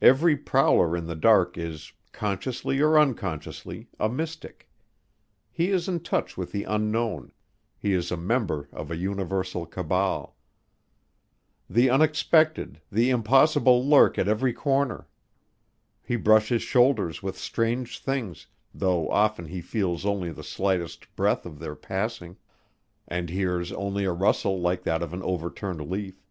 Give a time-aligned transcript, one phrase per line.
[0.00, 4.66] Every prowler in the dark is, consciously or unconsciously, a mystic.
[5.50, 7.32] He is in touch with the unknown;
[7.76, 10.38] he is a member of a universal cabal.
[11.68, 15.06] The unexpected, the impossible lurk at every corner.
[16.02, 21.58] He brushes shoulders with strange things, though often he feels only the lightest breath of
[21.58, 22.38] their passing,
[23.06, 26.24] and hears only a rustle like that of an overturned leaf.